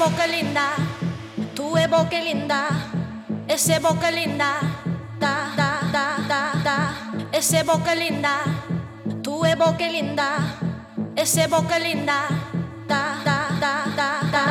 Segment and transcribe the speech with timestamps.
[0.00, 0.70] Boca linda,
[1.54, 2.68] tu es boca linda,
[3.46, 4.58] ese boca linda,
[5.18, 8.38] da, da, da, da, da, ese boca linda,
[9.22, 10.38] tu es boca linda,
[11.16, 12.28] ese boca linda,
[12.88, 14.44] da, da, da, da, da.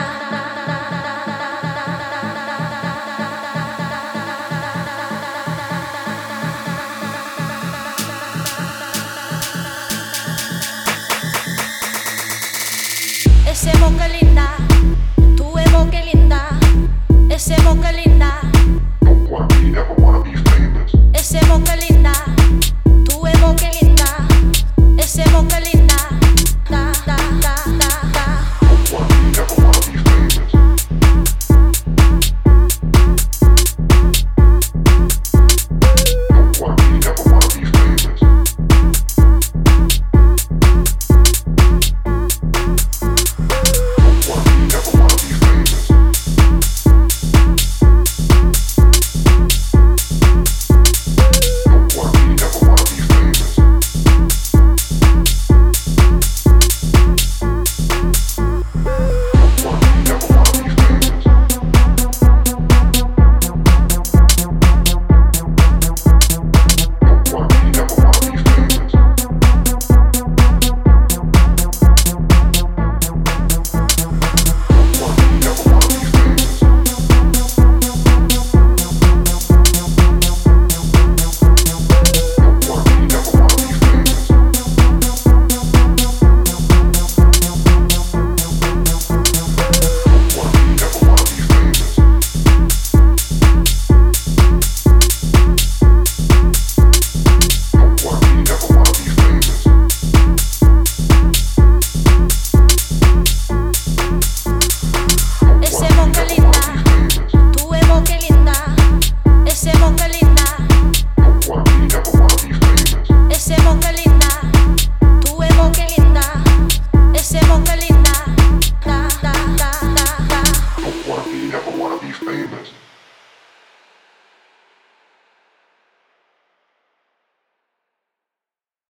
[13.48, 14.56] Ese boca linda,